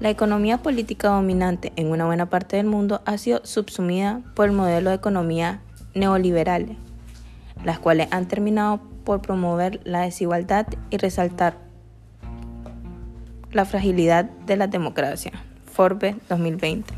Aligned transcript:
La 0.00 0.08
economía 0.08 0.56
política 0.62 1.08
dominante 1.08 1.74
en 1.76 1.90
una 1.90 2.06
buena 2.06 2.24
parte 2.30 2.56
del 2.56 2.64
mundo 2.64 3.02
ha 3.04 3.18
sido 3.18 3.42
subsumida 3.44 4.22
por 4.34 4.46
el 4.48 4.52
modelo 4.52 4.88
de 4.88 4.96
economía 4.96 5.60
neoliberal, 5.94 6.74
las 7.66 7.78
cuales 7.78 8.08
han 8.10 8.26
terminado 8.26 8.80
por 9.04 9.20
promover 9.20 9.78
la 9.84 10.00
desigualdad 10.00 10.66
y 10.88 10.96
resaltar 10.96 11.58
la 13.52 13.66
fragilidad 13.66 14.24
de 14.24 14.56
la 14.56 14.68
democracia. 14.68 15.32
Forbes 15.70 16.16
2020. 16.30 16.94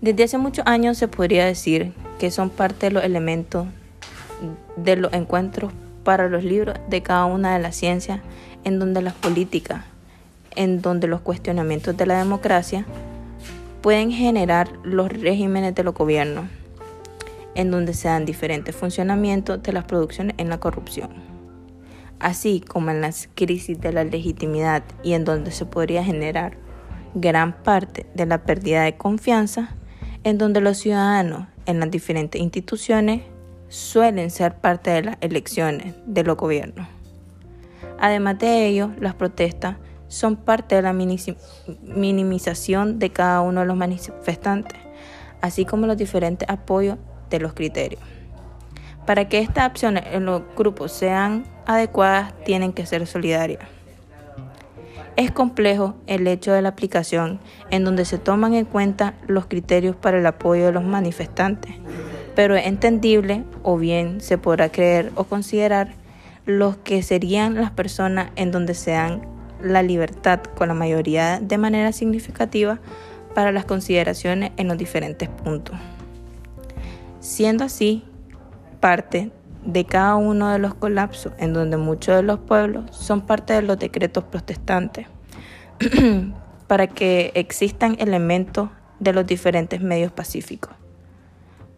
Desde 0.00 0.24
hace 0.24 0.36
muchos 0.36 0.66
años 0.66 0.98
se 0.98 1.06
podría 1.06 1.46
decir 1.46 1.92
que 2.18 2.32
son 2.32 2.50
parte 2.50 2.86
de 2.86 2.92
los 2.92 3.04
elementos 3.04 3.68
de 4.74 4.96
los 4.96 5.12
encuentros 5.12 5.72
para 6.02 6.28
los 6.28 6.42
libros 6.42 6.76
de 6.88 7.04
cada 7.04 7.26
una 7.26 7.54
de 7.54 7.62
las 7.62 7.76
ciencias 7.76 8.20
en 8.64 8.80
donde 8.80 9.00
las 9.00 9.14
políticas, 9.14 9.84
en 10.56 10.82
donde 10.82 11.06
los 11.06 11.20
cuestionamientos 11.20 11.96
de 11.96 12.06
la 12.06 12.18
democracia 12.18 12.86
pueden 13.82 14.10
generar 14.10 14.70
los 14.82 15.08
regímenes 15.08 15.74
de 15.74 15.84
los 15.84 15.94
gobiernos, 15.94 16.46
en 17.54 17.70
donde 17.70 17.94
se 17.94 18.08
dan 18.08 18.24
diferentes 18.24 18.74
funcionamientos 18.74 19.62
de 19.62 19.72
las 19.72 19.84
producciones 19.84 20.34
en 20.38 20.48
la 20.48 20.58
corrupción, 20.58 21.10
así 22.18 22.60
como 22.60 22.90
en 22.90 23.00
las 23.00 23.28
crisis 23.34 23.80
de 23.80 23.92
la 23.92 24.04
legitimidad 24.04 24.82
y 25.02 25.12
en 25.12 25.24
donde 25.24 25.50
se 25.50 25.66
podría 25.66 26.02
generar 26.02 26.56
gran 27.14 27.62
parte 27.62 28.06
de 28.14 28.26
la 28.26 28.44
pérdida 28.44 28.82
de 28.82 28.96
confianza, 28.96 29.76
en 30.24 30.38
donde 30.38 30.60
los 30.60 30.78
ciudadanos 30.78 31.46
en 31.66 31.80
las 31.80 31.90
diferentes 31.90 32.40
instituciones 32.40 33.22
suelen 33.68 34.30
ser 34.30 34.56
parte 34.56 34.90
de 34.90 35.02
las 35.02 35.16
elecciones 35.20 35.94
de 36.06 36.24
los 36.24 36.36
gobiernos. 36.36 36.86
Además 37.98 38.38
de 38.38 38.66
ello, 38.66 38.90
las 39.00 39.14
protestas 39.14 39.76
son 40.08 40.36
parte 40.36 40.76
de 40.76 40.82
la 40.82 40.92
minimización 40.92 42.98
de 42.98 43.10
cada 43.10 43.40
uno 43.40 43.60
de 43.60 43.66
los 43.66 43.76
manifestantes, 43.76 44.78
así 45.40 45.64
como 45.64 45.86
los 45.86 45.96
diferentes 45.96 46.48
apoyos 46.48 46.98
de 47.30 47.40
los 47.40 47.54
criterios. 47.54 48.02
Para 49.06 49.28
que 49.28 49.38
estas 49.38 49.68
opciones 49.68 50.04
en 50.12 50.24
los 50.24 50.42
grupos 50.56 50.92
sean 50.92 51.44
adecuadas, 51.66 52.32
tienen 52.44 52.72
que 52.72 52.86
ser 52.86 53.06
solidarias. 53.06 53.60
Es 55.16 55.30
complejo 55.30 55.94
el 56.06 56.26
hecho 56.26 56.52
de 56.52 56.62
la 56.62 56.70
aplicación 56.70 57.38
en 57.70 57.84
donde 57.84 58.04
se 58.04 58.18
toman 58.18 58.54
en 58.54 58.64
cuenta 58.64 59.14
los 59.26 59.46
criterios 59.46 59.94
para 59.94 60.18
el 60.18 60.26
apoyo 60.26 60.66
de 60.66 60.72
los 60.72 60.82
manifestantes, 60.82 61.74
pero 62.34 62.56
es 62.56 62.66
entendible 62.66 63.44
o 63.62 63.78
bien 63.78 64.20
se 64.20 64.38
podrá 64.38 64.70
creer 64.70 65.12
o 65.14 65.24
considerar 65.24 65.94
los 66.46 66.76
que 66.78 67.02
serían 67.02 67.54
las 67.54 67.70
personas 67.70 68.30
en 68.34 68.50
donde 68.50 68.74
se 68.74 68.90
dan 68.90 69.22
la 69.62 69.82
libertad 69.82 70.40
con 70.40 70.68
la 70.68 70.74
mayoría 70.74 71.40
de 71.40 71.58
manera 71.58 71.92
significativa 71.92 72.78
para 73.34 73.52
las 73.52 73.64
consideraciones 73.64 74.52
en 74.56 74.68
los 74.68 74.78
diferentes 74.78 75.28
puntos. 75.28 75.76
Siendo 77.20 77.64
así, 77.64 78.04
parte 78.80 79.30
de 79.64 79.84
cada 79.86 80.16
uno 80.16 80.50
de 80.50 80.58
los 80.58 80.74
colapsos 80.74 81.32
en 81.38 81.52
donde 81.52 81.76
muchos 81.76 82.16
de 82.16 82.22
los 82.22 82.38
pueblos 82.38 82.94
son 82.94 83.22
parte 83.22 83.54
de 83.54 83.62
los 83.62 83.78
decretos 83.78 84.24
protestantes, 84.24 85.06
para 86.66 86.86
que 86.86 87.32
existan 87.34 87.96
elementos 87.98 88.68
de 89.00 89.12
los 89.12 89.26
diferentes 89.26 89.80
medios 89.80 90.12
pacíficos 90.12 90.74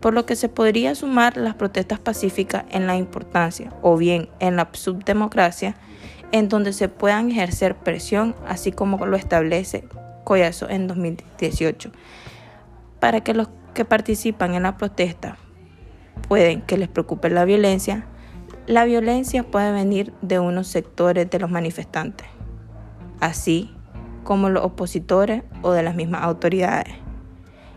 por 0.06 0.14
lo 0.14 0.24
que 0.24 0.36
se 0.36 0.48
podría 0.48 0.94
sumar 0.94 1.36
las 1.36 1.56
protestas 1.56 1.98
pacíficas 1.98 2.64
en 2.70 2.86
la 2.86 2.94
importancia 2.94 3.72
o 3.82 3.96
bien 3.96 4.28
en 4.38 4.54
la 4.54 4.68
subdemocracia, 4.70 5.74
en 6.30 6.48
donde 6.48 6.72
se 6.72 6.88
puedan 6.88 7.32
ejercer 7.32 7.74
presión, 7.74 8.36
así 8.46 8.70
como 8.70 9.04
lo 9.04 9.16
establece 9.16 9.82
Collazo 10.22 10.70
en 10.70 10.86
2018, 10.86 11.90
para 13.00 13.22
que 13.22 13.34
los 13.34 13.48
que 13.74 13.84
participan 13.84 14.54
en 14.54 14.62
la 14.62 14.76
protesta 14.76 15.38
pueden 16.28 16.62
que 16.62 16.78
les 16.78 16.88
preocupe 16.88 17.28
la 17.28 17.44
violencia, 17.44 18.06
la 18.68 18.84
violencia 18.84 19.42
puede 19.42 19.72
venir 19.72 20.12
de 20.22 20.38
unos 20.38 20.68
sectores 20.68 21.28
de 21.28 21.40
los 21.40 21.50
manifestantes, 21.50 22.28
así 23.18 23.74
como 24.22 24.50
los 24.50 24.64
opositores 24.64 25.42
o 25.62 25.72
de 25.72 25.82
las 25.82 25.96
mismas 25.96 26.22
autoridades. 26.22 26.94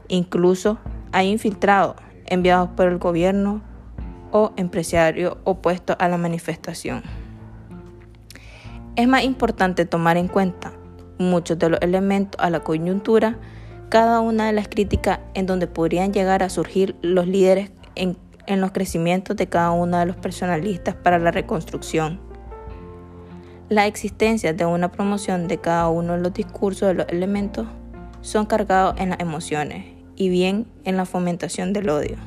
Incluso 0.10 0.78
hay 1.12 1.32
infiltrados 1.32 1.96
enviados 2.30 2.70
por 2.70 2.88
el 2.88 2.98
gobierno 2.98 3.62
o 4.32 4.54
empresarios 4.56 5.38
opuestos 5.44 5.96
a 6.00 6.08
la 6.08 6.18
manifestación. 6.18 7.04
Es 8.96 9.08
más 9.08 9.24
importante 9.24 9.86
tomar 9.86 10.18
en 10.18 10.28
cuenta 10.28 10.74
muchos 11.18 11.58
de 11.60 11.70
los 11.70 11.82
elementos 11.82 12.40
a 12.42 12.50
la 12.50 12.62
coyuntura, 12.62 13.38
cada 13.90 14.20
una 14.20 14.48
de 14.48 14.54
las 14.54 14.68
críticas 14.68 15.20
en 15.34 15.46
donde 15.46 15.68
podrían 15.68 16.14
llegar 16.14 16.44
a 16.44 16.50
surgir 16.50 16.96
los 17.02 17.28
líderes 17.28 17.72
en, 17.96 18.18
en 18.46 18.62
los 18.62 18.72
crecimientos 18.72 19.36
de 19.36 19.48
cada 19.48 19.72
uno 19.72 19.98
de 19.98 20.06
los 20.06 20.16
personalistas 20.16 20.96
para 20.96 21.20
la 21.20 21.32
reconstrucción. 21.32 22.20
La 23.68 23.88
existencia 23.88 24.54
de 24.54 24.66
una 24.66 24.92
promoción 24.92 25.48
de 25.48 25.60
cada 25.60 25.90
uno 25.90 26.14
de 26.14 26.22
los 26.22 26.34
discursos 26.34 26.88
de 26.88 26.94
los 26.96 27.08
elementos 27.10 27.68
son 28.22 28.46
cargados 28.46 28.96
en 28.98 29.10
las 29.12 29.20
emociones 29.20 29.99
y 30.20 30.30
bien 30.30 30.68
en 30.84 30.98
la 30.98 31.06
fomentación 31.06 31.74
del 31.74 31.90
odio. 31.90 32.18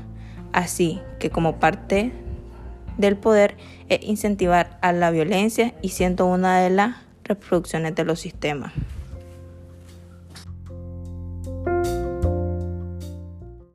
Así 0.53 1.01
que 1.21 1.31
como 1.31 1.61
parte 1.61 2.11
del 2.99 3.17
poder 3.17 3.57
es 3.89 4.03
incentivar 4.03 4.79
a 4.83 4.93
la 4.93 5.13
violencia 5.13 5.75
y 5.83 5.91
siendo 5.91 6.27
una 6.27 6.61
de 6.61 6.71
las 6.71 6.97
reproducciones 7.23 7.95
de 7.95 8.05
los 8.05 8.19
sistemas. 8.19 8.73